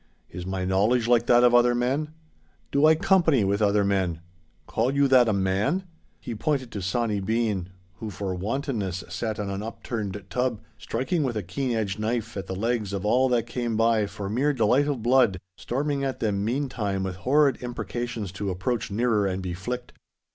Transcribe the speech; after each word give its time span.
Is 0.31 0.47
my 0.47 0.65
knowledge 0.65 1.07
like 1.07 1.27
that 1.27 1.43
of 1.43 1.53
other 1.53 1.75
men? 1.75 2.11
Do 2.71 2.87
I 2.87 2.95
company 2.95 3.43
with 3.43 3.61
other 3.61 3.85
men? 3.85 4.21
Call 4.65 4.91
you 4.91 5.07
that 5.07 5.29
a 5.29 5.31
man?' 5.31 5.83
(He 6.19 6.33
pointed 6.33 6.71
to 6.71 6.81
Sawny 6.81 7.19
Bean, 7.19 7.69
who 7.99 8.09
for 8.09 8.33
wantonness 8.33 9.03
sat 9.09 9.39
on 9.39 9.51
an 9.51 9.61
upturned 9.61 10.23
tub, 10.31 10.59
striking 10.79 11.21
with 11.21 11.37
a 11.37 11.43
keen 11.43 11.73
edged 11.75 11.99
knife 11.99 12.35
at 12.35 12.47
the 12.47 12.55
legs 12.55 12.93
of 12.93 13.05
all 13.05 13.29
that 13.29 13.45
came 13.45 13.77
by 13.77 14.07
for 14.07 14.27
mere 14.27 14.53
delight 14.53 14.87
of 14.87 15.03
blood, 15.03 15.37
storming 15.55 16.03
at 16.03 16.19
them 16.19 16.43
meantime 16.43 17.03
with 17.03 17.17
horrid 17.17 17.61
imprecations 17.61 18.31
to 18.31 18.49
approach 18.49 18.89
nearer 18.89 19.27
and 19.27 19.43
be 19.43 19.53
flicked.) 19.53 19.93